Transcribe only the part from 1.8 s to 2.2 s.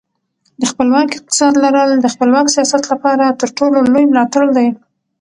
د